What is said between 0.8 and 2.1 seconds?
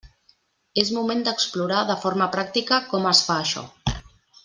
És moment d'explorar de